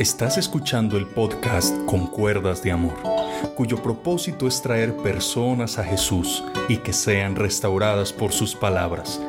Estás 0.00 0.38
escuchando 0.38 0.96
el 0.96 1.06
podcast 1.06 1.76
Con 1.84 2.06
Cuerdas 2.06 2.62
de 2.62 2.72
Amor, 2.72 2.94
cuyo 3.54 3.82
propósito 3.82 4.48
es 4.48 4.62
traer 4.62 4.96
personas 4.96 5.78
a 5.78 5.84
Jesús 5.84 6.42
y 6.70 6.78
que 6.78 6.94
sean 6.94 7.36
restauradas 7.36 8.10
por 8.10 8.32
sus 8.32 8.54
palabras. 8.54 9.20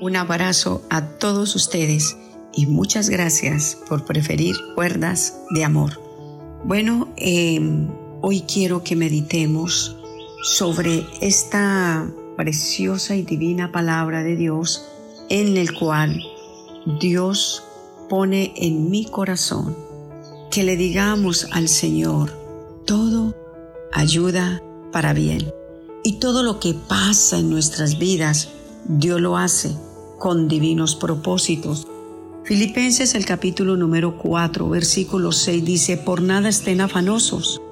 Un 0.00 0.16
abrazo 0.16 0.82
a 0.90 1.06
todos 1.06 1.54
ustedes 1.54 2.16
y 2.52 2.66
muchas 2.66 3.10
gracias 3.10 3.78
por 3.88 4.04
preferir 4.04 4.56
Cuerdas 4.74 5.38
de 5.50 5.62
Amor. 5.62 6.00
Bueno, 6.64 7.06
em, 7.14 7.90
hoy 8.22 8.40
quiero 8.40 8.82
que 8.82 8.96
meditemos 8.96 9.96
sobre 10.42 11.06
esta 11.20 12.10
preciosa 12.36 13.14
y 13.14 13.22
divina 13.22 13.70
palabra 13.70 14.24
de 14.24 14.34
Dios 14.34 14.84
en 15.28 15.56
el 15.56 15.78
cual 15.78 16.20
Dios 17.00 17.62
pone 18.12 18.52
en 18.56 18.90
mi 18.90 19.06
corazón 19.06 19.74
que 20.50 20.64
le 20.64 20.76
digamos 20.76 21.48
al 21.50 21.66
Señor, 21.66 22.30
todo 22.84 23.34
ayuda 23.90 24.62
para 24.92 25.14
bien. 25.14 25.50
Y 26.04 26.18
todo 26.18 26.42
lo 26.42 26.60
que 26.60 26.74
pasa 26.74 27.38
en 27.38 27.48
nuestras 27.48 27.98
vidas, 27.98 28.50
Dios 28.84 29.18
lo 29.18 29.38
hace 29.38 29.74
con 30.18 30.46
divinos 30.46 30.94
propósitos. 30.94 31.86
Filipenses 32.44 33.14
el 33.14 33.24
capítulo 33.24 33.78
número 33.78 34.18
4, 34.18 34.68
versículo 34.68 35.32
6 35.32 35.64
dice, 35.64 35.96
por 35.96 36.20
nada 36.20 36.50
estén 36.50 36.82
afanosos, 36.82 37.62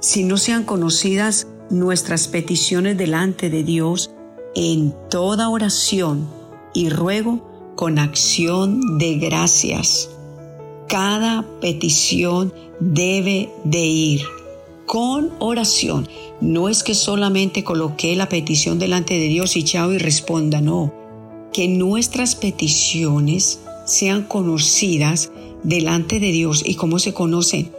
si 0.00 0.24
no 0.24 0.38
sean 0.38 0.64
conocidas 0.64 1.46
nuestras 1.68 2.26
peticiones 2.28 2.96
delante 2.96 3.50
de 3.50 3.64
Dios 3.64 4.12
en 4.54 4.94
toda 5.10 5.50
oración 5.50 6.26
y 6.72 6.88
ruego 6.88 7.47
con 7.78 8.00
acción 8.00 8.98
de 8.98 9.18
gracias. 9.18 10.10
Cada 10.88 11.46
petición 11.60 12.52
debe 12.80 13.50
de 13.62 13.86
ir 13.86 14.22
con 14.84 15.30
oración. 15.38 16.08
No 16.40 16.68
es 16.68 16.82
que 16.82 16.96
solamente 16.96 17.62
coloque 17.62 18.16
la 18.16 18.28
petición 18.28 18.80
delante 18.80 19.14
de 19.14 19.28
Dios 19.28 19.56
y 19.56 19.62
chao 19.62 19.92
y 19.92 19.98
responda, 19.98 20.60
no. 20.60 20.92
Que 21.52 21.68
nuestras 21.68 22.34
peticiones 22.34 23.60
sean 23.86 24.24
conocidas 24.24 25.30
delante 25.62 26.18
de 26.18 26.32
Dios. 26.32 26.64
¿Y 26.66 26.74
cómo 26.74 26.98
se 26.98 27.14
conocen? 27.14 27.70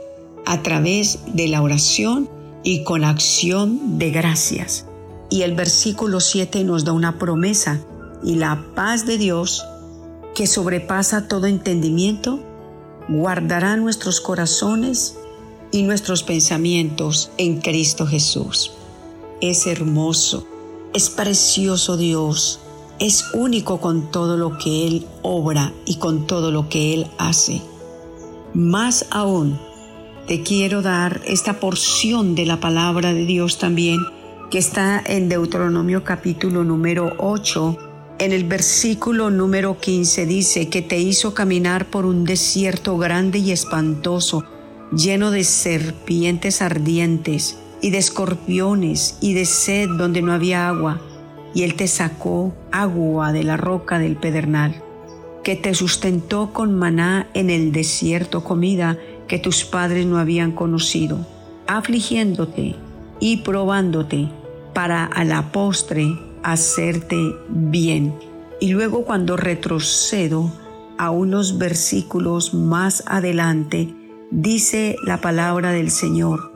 A 0.45 0.63
través 0.63 1.19
de 1.33 1.49
la 1.49 1.61
oración 1.61 2.29
y 2.63 2.85
con 2.85 3.03
acción 3.03 3.99
de 3.99 4.11
gracias. 4.11 4.85
Y 5.29 5.41
el 5.41 5.55
versículo 5.55 6.21
7 6.21 6.63
nos 6.63 6.85
da 6.85 6.93
una 6.93 7.19
promesa. 7.19 7.83
Y 8.23 8.35
la 8.35 8.65
paz 8.75 9.05
de 9.05 9.17
Dios, 9.17 9.65
que 10.39 10.47
sobrepasa 10.47 11.27
todo 11.27 11.47
entendimiento, 11.47 12.39
guardará 13.09 13.75
nuestros 13.75 14.21
corazones 14.21 15.17
y 15.69 15.83
nuestros 15.83 16.23
pensamientos 16.23 17.29
en 17.37 17.59
Cristo 17.59 18.07
Jesús. 18.07 18.71
Es 19.41 19.67
hermoso, 19.67 20.47
es 20.93 21.09
precioso 21.09 21.97
Dios, 21.97 22.61
es 22.99 23.25
único 23.33 23.81
con 23.81 24.11
todo 24.11 24.37
lo 24.37 24.57
que 24.57 24.87
Él 24.87 25.07
obra 25.23 25.73
y 25.85 25.97
con 25.97 26.25
todo 26.25 26.51
lo 26.51 26.69
que 26.69 26.93
Él 26.93 27.07
hace. 27.17 27.61
Más 28.53 29.07
aún, 29.11 29.59
te 30.25 30.41
quiero 30.41 30.81
dar 30.81 31.19
esta 31.25 31.59
porción 31.59 32.35
de 32.35 32.45
la 32.45 32.61
palabra 32.61 33.13
de 33.13 33.25
Dios 33.25 33.57
también, 33.57 33.99
que 34.49 34.57
está 34.59 35.03
en 35.05 35.27
Deuteronomio 35.27 36.05
capítulo 36.05 36.63
número 36.63 37.13
8, 37.17 37.88
en 38.19 38.33
el 38.33 38.43
versículo 38.43 39.29
número 39.29 39.79
15 39.79 40.25
dice 40.25 40.69
que 40.69 40.81
te 40.81 40.99
hizo 40.99 41.33
caminar 41.33 41.85
por 41.85 42.05
un 42.05 42.25
desierto 42.25 42.97
grande 42.97 43.39
y 43.39 43.51
espantoso, 43.51 44.43
lleno 44.91 45.31
de 45.31 45.45
serpientes 45.45 46.61
ardientes 46.61 47.57
y 47.81 47.91
de 47.91 47.97
escorpiones 47.97 49.17
y 49.21 49.33
de 49.33 49.45
sed 49.45 49.87
donde 49.97 50.21
no 50.21 50.33
había 50.33 50.67
agua, 50.67 51.01
y 51.53 51.63
él 51.63 51.75
te 51.75 51.87
sacó 51.87 52.53
agua 52.71 53.31
de 53.31 53.43
la 53.43 53.55
roca 53.55 53.99
del 53.99 54.17
pedernal, 54.17 54.83
que 55.41 55.55
te 55.55 55.73
sustentó 55.73 56.51
con 56.51 56.77
maná 56.77 57.27
en 57.33 57.49
el 57.49 57.71
desierto, 57.71 58.43
comida 58.43 58.97
que 59.29 59.39
tus 59.39 59.63
padres 59.63 60.05
no 60.05 60.17
habían 60.17 60.51
conocido, 60.51 61.25
afligiéndote 61.67 62.75
y 63.21 63.37
probándote 63.37 64.27
para 64.73 65.05
a 65.05 65.23
la 65.23 65.53
postre 65.53 66.17
hacerte 66.43 67.35
bien. 67.49 68.13
Y 68.59 68.71
luego 68.71 69.05
cuando 69.05 69.37
retrocedo 69.37 70.51
a 70.97 71.11
unos 71.11 71.57
versículos 71.57 72.53
más 72.53 73.03
adelante, 73.07 73.93
dice 74.31 74.95
la 75.05 75.21
palabra 75.21 75.71
del 75.71 75.91
Señor, 75.91 76.51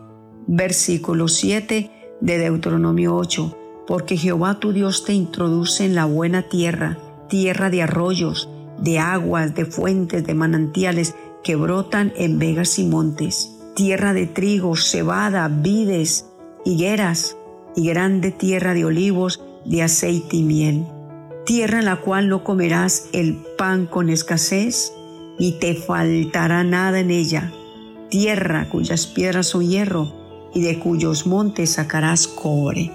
versículo 0.48 1.28
7 1.28 1.92
de 2.20 2.38
Deuteronomio 2.38 3.16
8, 3.16 3.58
porque 3.88 4.18
Jehová 4.18 4.60
tu 4.60 4.74
Dios 4.74 5.06
te 5.06 5.14
introduce 5.14 5.86
en 5.86 5.96
la 5.96 6.06
buena 6.06 6.44
tierra, 6.44 6.98
tierra 7.30 7.70
de 7.70 7.84
arroyos, 7.84 8.50
de 8.80 9.00
aguas, 9.00 9.56
de 9.56 9.66
fuentes, 9.66 10.26
de 10.26 10.34
manantiales 10.34 11.16
que 11.44 11.56
brotan 11.56 12.12
en 12.18 12.40
vegas 12.40 12.80
y 12.80 12.86
montes, 12.86 13.58
tierra 13.76 14.14
de 14.14 14.28
trigo, 14.28 14.76
cebada, 14.76 15.48
vides, 15.48 16.30
higueras, 16.66 17.38
y 17.76 17.88
grande 17.88 18.32
tierra 18.32 18.74
de 18.74 18.86
olivos 18.86 19.42
de 19.66 19.84
aceite 19.84 20.38
y 20.38 20.44
miel, 20.44 20.86
tierra 21.46 21.80
en 21.80 21.86
la 21.86 22.02
cual 22.02 22.30
no 22.30 22.44
comerás 22.44 23.08
el 23.14 23.36
pan 23.58 23.86
con 23.86 24.10
escasez, 24.10 24.94
ni 25.40 25.52
te 25.54 25.76
faltará 25.76 26.64
nada 26.64 27.00
en 27.00 27.12
ella, 27.12 27.52
tierra 28.10 28.70
cuyas 28.70 29.08
piedras 29.08 29.48
son 29.48 29.68
hierro, 29.68 30.14
y 30.54 30.62
de 30.62 30.80
cuyos 30.80 31.26
montes 31.26 31.72
sacarás 31.72 32.28
cobre. 32.28 32.92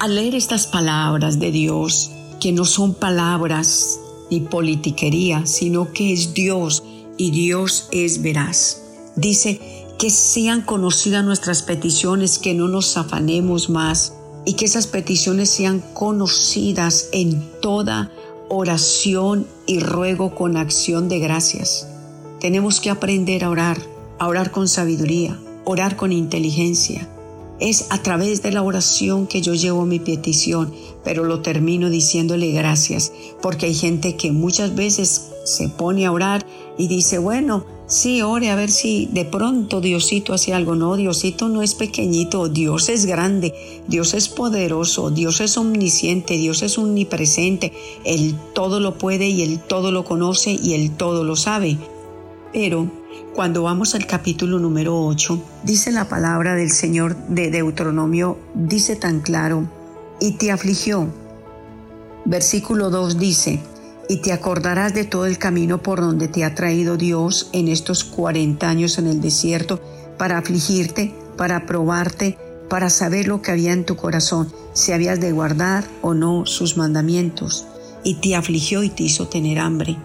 Al 0.00 0.14
leer 0.14 0.34
estas 0.34 0.66
palabras 0.66 1.40
de 1.40 1.50
Dios, 1.50 2.10
que 2.40 2.52
no 2.52 2.64
son 2.64 2.94
palabras 2.94 3.98
ni 4.30 4.40
politiquería, 4.40 5.46
sino 5.46 5.92
que 5.92 6.12
es 6.12 6.34
Dios 6.34 6.82
y 7.16 7.30
Dios 7.30 7.88
es 7.90 8.22
veraz. 8.22 8.82
Dice 9.16 9.60
que 9.98 10.10
sean 10.10 10.62
conocidas 10.62 11.24
nuestras 11.24 11.62
peticiones, 11.62 12.38
que 12.38 12.54
no 12.54 12.68
nos 12.68 12.96
afanemos 12.96 13.70
más, 13.70 14.14
y 14.44 14.54
que 14.54 14.66
esas 14.66 14.86
peticiones 14.86 15.50
sean 15.50 15.82
conocidas 15.94 17.08
en 17.12 17.42
toda 17.60 18.10
oración 18.48 19.46
y 19.66 19.80
ruego 19.80 20.34
con 20.34 20.56
acción 20.56 21.08
de 21.08 21.18
gracias. 21.18 21.88
Tenemos 22.40 22.80
que 22.80 22.90
aprender 22.90 23.44
a 23.44 23.50
orar, 23.50 23.78
a 24.18 24.28
orar 24.28 24.50
con 24.50 24.68
sabiduría, 24.68 25.38
orar 25.64 25.96
con 25.96 26.12
inteligencia. 26.12 27.08
Es 27.60 27.86
a 27.90 28.02
través 28.02 28.42
de 28.42 28.52
la 28.52 28.62
oración 28.62 29.26
que 29.26 29.40
yo 29.40 29.54
llevo 29.54 29.86
mi 29.86 29.98
petición, 29.98 30.74
pero 31.04 31.24
lo 31.24 31.40
termino 31.40 31.88
diciéndole 31.88 32.50
gracias, 32.52 33.12
porque 33.40 33.66
hay 33.66 33.74
gente 33.74 34.16
que 34.16 34.32
muchas 34.32 34.74
veces 34.74 35.30
se 35.44 35.68
pone 35.68 36.04
a 36.04 36.12
orar 36.12 36.44
y 36.76 36.88
dice, 36.88 37.18
bueno, 37.18 37.64
Sí, 37.86 38.22
ore 38.22 38.50
a 38.50 38.56
ver 38.56 38.70
si 38.70 39.10
de 39.12 39.26
pronto 39.26 39.82
Diosito 39.82 40.32
hace 40.32 40.54
algo. 40.54 40.74
No, 40.74 40.96
Diosito 40.96 41.50
no 41.50 41.60
es 41.60 41.74
pequeñito, 41.74 42.48
Dios 42.48 42.88
es 42.88 43.04
grande, 43.04 43.54
Dios 43.86 44.14
es 44.14 44.28
poderoso, 44.30 45.10
Dios 45.10 45.42
es 45.42 45.58
omnisciente, 45.58 46.38
Dios 46.38 46.62
es 46.62 46.78
omnipresente. 46.78 47.74
Él 48.04 48.34
todo 48.54 48.80
lo 48.80 48.96
puede 48.96 49.28
y 49.28 49.42
Él 49.42 49.60
todo 49.60 49.92
lo 49.92 50.04
conoce 50.04 50.52
y 50.52 50.72
Él 50.72 50.92
todo 50.96 51.24
lo 51.24 51.36
sabe. 51.36 51.76
Pero 52.54 52.90
cuando 53.34 53.64
vamos 53.64 53.94
al 53.94 54.06
capítulo 54.06 54.58
número 54.58 54.98
8, 55.04 55.42
dice 55.64 55.92
la 55.92 56.08
palabra 56.08 56.54
del 56.54 56.70
Señor 56.70 57.16
de 57.28 57.50
Deuteronomio, 57.50 58.38
dice 58.54 58.96
tan 58.96 59.20
claro, 59.20 59.68
y 60.20 60.32
te 60.32 60.50
afligió. 60.50 61.08
Versículo 62.24 62.88
2 62.88 63.18
dice, 63.18 63.60
y 64.08 64.16
te 64.18 64.32
acordarás 64.32 64.94
de 64.94 65.04
todo 65.04 65.26
el 65.26 65.38
camino 65.38 65.82
por 65.82 66.00
donde 66.00 66.28
te 66.28 66.44
ha 66.44 66.54
traído 66.54 66.96
Dios 66.96 67.48
en 67.52 67.68
estos 67.68 68.04
40 68.04 68.68
años 68.68 68.98
en 68.98 69.06
el 69.06 69.20
desierto 69.20 69.80
para 70.18 70.38
afligirte, 70.38 71.14
para 71.36 71.66
probarte, 71.66 72.38
para 72.68 72.90
saber 72.90 73.28
lo 73.28 73.42
que 73.42 73.50
había 73.50 73.72
en 73.72 73.84
tu 73.84 73.96
corazón, 73.96 74.52
si 74.72 74.92
habías 74.92 75.20
de 75.20 75.32
guardar 75.32 75.84
o 76.02 76.14
no 76.14 76.46
sus 76.46 76.76
mandamientos. 76.76 77.66
Y 78.02 78.16
te 78.16 78.34
afligió 78.36 78.82
y 78.82 78.90
te 78.90 79.04
hizo 79.04 79.28
tener 79.28 79.58
hambre. 79.58 79.96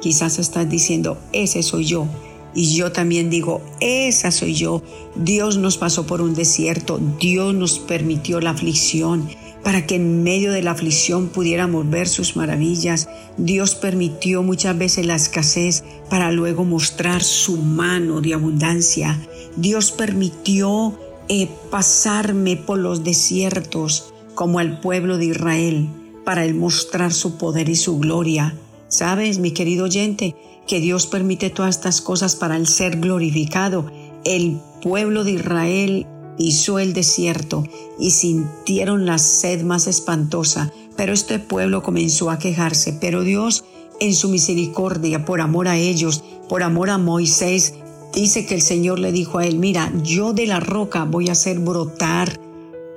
Quizás 0.00 0.38
estás 0.38 0.68
diciendo, 0.68 1.18
ese 1.32 1.62
soy 1.62 1.84
yo. 1.84 2.06
Y 2.54 2.74
yo 2.74 2.90
también 2.92 3.30
digo, 3.30 3.60
esa 3.80 4.30
soy 4.30 4.54
yo. 4.54 4.82
Dios 5.14 5.58
nos 5.58 5.76
pasó 5.76 6.06
por 6.06 6.20
un 6.20 6.34
desierto, 6.34 7.00
Dios 7.18 7.54
nos 7.54 7.78
permitió 7.78 8.40
la 8.40 8.50
aflicción, 8.50 9.28
para 9.62 9.86
que 9.86 9.96
en 9.96 10.22
medio 10.22 10.52
de 10.52 10.62
la 10.62 10.72
aflicción 10.72 11.28
pudiéramos 11.28 11.88
ver 11.88 12.08
sus 12.08 12.36
maravillas. 12.36 13.08
Dios 13.36 13.74
permitió 13.74 14.42
muchas 14.42 14.76
veces 14.76 15.06
la 15.06 15.16
escasez 15.16 15.84
para 16.08 16.32
luego 16.32 16.64
mostrar 16.64 17.22
su 17.22 17.56
mano 17.56 18.20
de 18.20 18.34
abundancia. 18.34 19.18
Dios 19.56 19.92
permitió 19.92 20.98
eh, 21.28 21.48
pasarme 21.70 22.56
por 22.56 22.78
los 22.78 23.04
desiertos 23.04 24.12
como 24.34 24.58
al 24.58 24.80
pueblo 24.80 25.18
de 25.18 25.26
Israel 25.26 25.88
para 26.24 26.44
él 26.44 26.54
mostrar 26.54 27.12
su 27.12 27.36
poder 27.36 27.68
y 27.68 27.76
su 27.76 27.98
gloria. 27.98 28.54
Sabes, 28.88 29.38
mi 29.38 29.52
querido 29.52 29.84
oyente, 29.84 30.34
que 30.66 30.80
Dios 30.80 31.06
permite 31.06 31.50
todas 31.50 31.76
estas 31.76 32.00
cosas 32.00 32.36
para 32.36 32.56
el 32.56 32.66
ser 32.66 33.00
glorificado. 33.00 33.90
El 34.24 34.58
pueblo 34.82 35.24
de 35.24 35.32
Israel 35.32 36.06
pisó 36.40 36.78
el 36.78 36.94
desierto 36.94 37.64
y 37.98 38.12
sintieron 38.12 39.04
la 39.04 39.18
sed 39.18 39.62
más 39.62 39.86
espantosa, 39.86 40.72
pero 40.96 41.12
este 41.12 41.38
pueblo 41.38 41.82
comenzó 41.82 42.30
a 42.30 42.38
quejarse, 42.38 42.94
pero 42.94 43.24
Dios 43.24 43.64
en 44.00 44.14
su 44.14 44.30
misericordia, 44.30 45.26
por 45.26 45.42
amor 45.42 45.68
a 45.68 45.76
ellos, 45.76 46.24
por 46.48 46.62
amor 46.62 46.88
a 46.88 46.96
Moisés, 46.96 47.74
dice 48.14 48.46
que 48.46 48.54
el 48.54 48.62
Señor 48.62 49.00
le 49.00 49.12
dijo 49.12 49.36
a 49.36 49.46
él, 49.46 49.58
mira, 49.58 49.92
yo 50.02 50.32
de 50.32 50.46
la 50.46 50.60
roca 50.60 51.04
voy 51.04 51.28
a 51.28 51.32
hacer 51.32 51.58
brotar 51.58 52.40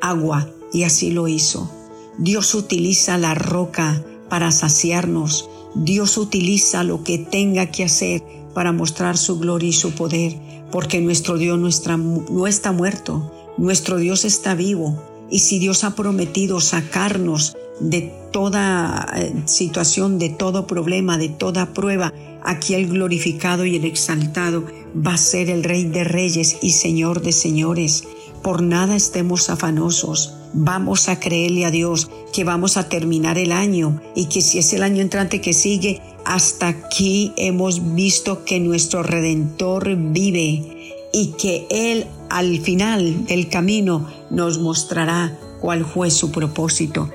agua, 0.02 0.50
y 0.72 0.84
así 0.84 1.12
lo 1.12 1.28
hizo. 1.28 1.70
Dios 2.18 2.56
utiliza 2.56 3.18
la 3.18 3.36
roca 3.36 4.06
para 4.30 4.54
saciarnos, 4.54 5.50
Dios 5.76 6.18
utiliza 6.18 6.86
lo 6.86 7.04
que 7.04 7.18
tenga 7.18 7.72
que 7.72 7.84
hacer 7.84 8.24
para 8.54 8.72
mostrar 8.72 9.18
su 9.18 9.40
gloria 9.40 9.70
y 9.70 9.74
su 9.74 9.92
poder, 9.92 10.36
porque 10.72 11.02
nuestro 11.02 11.38
Dios 11.38 11.60
no 11.60 11.68
está, 11.68 11.98
no 11.98 12.48
está 12.48 12.72
muerto, 12.72 13.32
nuestro 13.58 13.98
Dios 13.98 14.26
está 14.26 14.56
vivo. 14.56 15.02
Y 15.30 15.40
si 15.40 15.60
Dios 15.60 15.84
ha 15.84 15.96
prometido 15.96 16.62
sacarnos 16.62 17.56
de 17.80 18.14
toda 18.32 19.08
eh, 19.16 19.34
situación, 19.46 20.20
de 20.20 20.30
todo 20.30 20.68
problema, 20.68 21.18
de 21.18 21.30
toda 21.30 21.74
prueba, 21.74 22.14
aquí 22.44 22.76
el 22.76 22.88
glorificado 22.88 23.66
y 23.66 23.76
el 23.76 23.86
exaltado 23.86 24.66
va 24.96 25.14
a 25.14 25.18
ser 25.18 25.50
el 25.50 25.64
Rey 25.64 25.86
de 25.86 26.04
Reyes 26.04 26.58
y 26.62 26.72
Señor 26.72 27.22
de 27.22 27.32
Señores. 27.32 28.04
Por 28.44 28.62
nada 28.62 28.98
estemos 28.98 29.50
afanosos. 29.50 30.34
Vamos 30.52 31.08
a 31.08 31.18
creerle 31.18 31.66
a 31.66 31.72
Dios 31.72 32.10
que 32.34 32.44
vamos 32.44 32.76
a 32.76 32.90
terminar 32.90 33.38
el 33.38 33.54
año 33.54 34.02
y 34.16 34.26
que 34.26 34.42
si 34.42 34.60
es 34.60 34.74
el 34.74 34.84
año 34.84 35.02
entrante 35.02 35.40
que 35.40 35.54
sigue, 35.54 36.02
hasta 36.26 36.68
aquí 36.68 37.32
hemos 37.38 37.96
visto 37.96 38.44
que 38.44 38.60
nuestro 38.60 39.02
Redentor 39.02 39.96
vive 39.96 41.00
y 41.14 41.34
que 41.40 41.68
Él 41.70 42.06
al 42.30 42.60
final 42.60 43.26
del 43.28 43.48
camino 43.48 44.10
nos 44.30 44.60
mostrará 44.60 45.40
cuál 45.62 45.86
fue 45.86 46.12
su 46.12 46.30
propósito. 46.30 47.10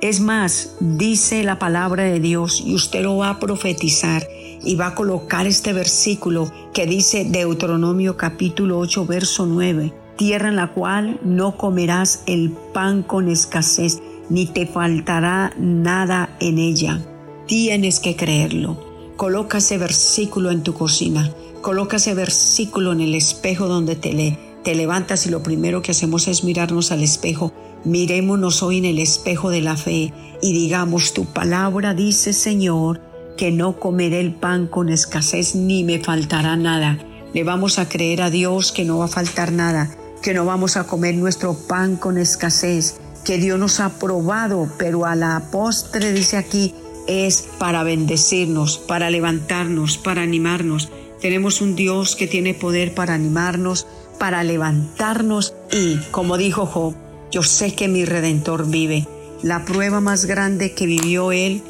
Es 0.00 0.20
más, 0.20 0.76
dice 0.80 1.44
la 1.44 1.58
palabra 1.58 2.04
de 2.04 2.20
Dios 2.20 2.62
y 2.64 2.74
usted 2.74 3.02
lo 3.02 3.18
va 3.18 3.28
a 3.28 3.38
profetizar 3.38 4.26
y 4.64 4.76
va 4.76 4.88
a 4.88 4.94
colocar 4.94 5.46
este 5.46 5.74
versículo 5.74 6.50
que 6.72 6.86
dice 6.86 7.26
Deuteronomio 7.26 8.16
capítulo 8.16 8.78
8 8.78 9.04
verso 9.04 9.44
9, 9.44 9.92
tierra 10.20 10.50
en 10.50 10.56
la 10.56 10.66
cual 10.66 11.18
no 11.24 11.56
comerás 11.56 12.24
el 12.26 12.50
pan 12.50 13.02
con 13.02 13.30
escasez, 13.30 14.02
ni 14.28 14.44
te 14.44 14.66
faltará 14.66 15.54
nada 15.58 16.36
en 16.40 16.58
ella. 16.58 17.00
Tienes 17.46 18.00
que 18.00 18.16
creerlo. 18.16 18.76
Coloca 19.16 19.56
ese 19.56 19.78
versículo 19.78 20.50
en 20.50 20.62
tu 20.62 20.74
cocina. 20.74 21.32
Coloca 21.62 21.96
ese 21.96 22.12
versículo 22.12 22.92
en 22.92 23.00
el 23.00 23.14
espejo 23.14 23.66
donde 23.66 23.96
te 23.96 24.74
levantas 24.74 25.24
y 25.24 25.30
lo 25.30 25.42
primero 25.42 25.80
que 25.80 25.92
hacemos 25.92 26.28
es 26.28 26.44
mirarnos 26.44 26.92
al 26.92 27.02
espejo. 27.02 27.54
Mirémonos 27.84 28.62
hoy 28.62 28.76
en 28.76 28.84
el 28.84 28.98
espejo 28.98 29.48
de 29.48 29.62
la 29.62 29.78
fe 29.78 30.12
y 30.42 30.52
digamos, 30.52 31.14
tu 31.14 31.24
palabra 31.24 31.94
dice, 31.94 32.34
Señor, 32.34 33.00
que 33.38 33.52
no 33.52 33.80
comeré 33.80 34.20
el 34.20 34.34
pan 34.34 34.66
con 34.66 34.90
escasez 34.90 35.54
ni 35.54 35.82
me 35.82 35.98
faltará 35.98 36.56
nada. 36.56 36.98
Le 37.32 37.42
vamos 37.42 37.78
a 37.78 37.88
creer 37.88 38.20
a 38.20 38.28
Dios 38.28 38.70
que 38.70 38.84
no 38.84 38.98
va 38.98 39.06
a 39.06 39.08
faltar 39.08 39.52
nada, 39.52 39.96
que 40.22 40.34
no 40.34 40.44
vamos 40.44 40.76
a 40.76 40.84
comer 40.84 41.14
nuestro 41.14 41.54
pan 41.54 41.96
con 41.96 42.18
escasez, 42.18 42.96
que 43.24 43.38
Dios 43.38 43.58
nos 43.58 43.80
ha 43.80 43.98
probado, 43.98 44.68
pero 44.78 45.06
a 45.06 45.14
la 45.14 45.42
postre 45.50 46.12
dice 46.12 46.36
aquí, 46.36 46.74
es 47.06 47.48
para 47.58 47.82
bendecirnos, 47.82 48.78
para 48.78 49.10
levantarnos, 49.10 49.98
para 49.98 50.22
animarnos. 50.22 50.90
Tenemos 51.20 51.60
un 51.60 51.76
Dios 51.76 52.16
que 52.16 52.26
tiene 52.26 52.54
poder 52.54 52.94
para 52.94 53.14
animarnos, 53.14 53.86
para 54.18 54.42
levantarnos 54.44 55.54
y, 55.72 55.96
como 56.10 56.36
dijo 56.38 56.66
Job, 56.66 56.94
yo 57.30 57.42
sé 57.42 57.74
que 57.74 57.88
mi 57.88 58.04
redentor 58.04 58.68
vive. 58.68 59.06
La 59.42 59.64
prueba 59.64 60.00
más 60.00 60.26
grande 60.26 60.74
que 60.74 60.86
vivió 60.86 61.32
él 61.32 61.62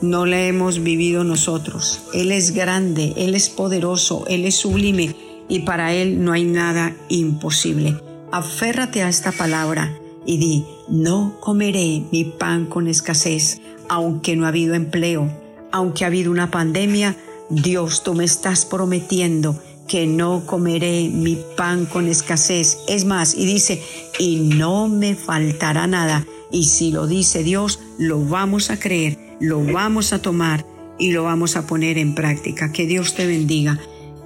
no 0.00 0.24
la 0.24 0.40
hemos 0.42 0.82
vivido 0.82 1.24
nosotros. 1.24 2.00
Él 2.14 2.32
es 2.32 2.52
grande, 2.52 3.12
Él 3.16 3.34
es 3.34 3.50
poderoso, 3.50 4.24
Él 4.28 4.46
es 4.46 4.56
sublime 4.56 5.14
y 5.50 5.60
para 5.60 5.92
Él 5.92 6.24
no 6.24 6.32
hay 6.32 6.44
nada 6.44 6.94
imposible. 7.10 8.00
Aférrate 8.32 9.02
a 9.02 9.08
esta 9.08 9.32
palabra 9.32 9.98
y 10.24 10.38
di, 10.38 10.64
no 10.88 11.36
comeré 11.40 12.04
mi 12.12 12.24
pan 12.24 12.66
con 12.66 12.86
escasez, 12.86 13.60
aunque 13.88 14.36
no 14.36 14.46
ha 14.46 14.48
habido 14.48 14.74
empleo, 14.74 15.30
aunque 15.72 16.04
ha 16.04 16.06
habido 16.06 16.30
una 16.30 16.50
pandemia, 16.50 17.16
Dios, 17.50 18.04
tú 18.04 18.14
me 18.14 18.24
estás 18.24 18.64
prometiendo 18.64 19.60
que 19.88 20.06
no 20.06 20.46
comeré 20.46 21.08
mi 21.08 21.36
pan 21.56 21.84
con 21.84 22.06
escasez. 22.06 22.78
Es 22.86 23.04
más, 23.04 23.34
y 23.34 23.44
dice, 23.44 23.82
y 24.20 24.36
no 24.36 24.86
me 24.86 25.16
faltará 25.16 25.88
nada. 25.88 26.24
Y 26.52 26.64
si 26.66 26.92
lo 26.92 27.08
dice 27.08 27.42
Dios, 27.42 27.80
lo 27.98 28.24
vamos 28.24 28.70
a 28.70 28.78
creer, 28.78 29.18
lo 29.40 29.64
vamos 29.64 30.12
a 30.12 30.22
tomar 30.22 30.64
y 30.96 31.10
lo 31.10 31.24
vamos 31.24 31.56
a 31.56 31.66
poner 31.66 31.98
en 31.98 32.14
práctica. 32.14 32.70
Que 32.70 32.86
Dios 32.86 33.14
te 33.14 33.26
bendiga. 33.26 33.80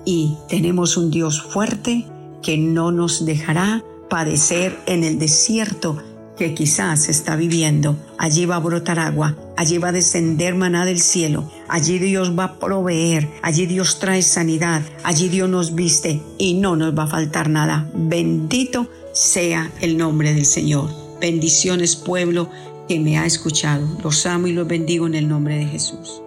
Y 0.05 0.37
tenemos 0.49 0.97
un 0.97 1.11
Dios 1.11 1.43
fuerte 1.43 2.07
que 2.43 2.59
no 2.59 2.93
nos 2.93 3.25
dejará 3.25 3.83
padecer 4.09 4.79
en 4.87 5.03
el 5.05 5.19
desierto 5.19 5.99
que 6.37 6.55
quizás 6.55 7.09
está 7.09 7.37
viviendo. 7.37 7.97
Allí 8.19 8.45
va 8.45 8.57
a 8.57 8.61
brotar 8.61 8.99
agua, 8.99 9.37
allí 9.57 9.79
va 9.79 9.89
a 9.89 9.93
descender 9.93 10.55
maná 10.55 10.85
del 10.85 11.01
cielo, 11.01 11.51
allí 11.69 11.99
Dios 11.99 12.37
va 12.39 12.45
a 12.45 12.59
proveer, 12.59 13.29
allí 13.43 13.67
Dios 13.67 13.99
trae 13.99 14.23
sanidad, 14.23 14.83
allí 15.05 15.29
Dios 15.29 15.49
nos 15.49 15.75
viste 15.75 16.21
y 16.39 16.55
no 16.55 16.77
nos 16.77 16.97
va 16.97 17.05
a 17.05 17.09
faltar 17.09 17.49
nada. 17.49 17.89
Bendito 17.95 18.89
sea 19.13 19.71
el 19.81 19.97
nombre 19.97 20.35
del 20.35 20.47
Señor. 20.47 20.91
Bendiciones 21.21 21.97
pueblo 21.97 22.51
que 22.89 22.99
me 23.01 23.19
ha 23.19 23.27
escuchado. 23.27 23.87
Los 24.03 24.27
amo 24.27 24.49
y 24.49 24.53
los 24.53 24.67
bendigo 24.67 25.07
en 25.07 25.15
el 25.15 25.29
nombre 25.29 25.57
de 25.57 25.67
Jesús. 25.67 26.24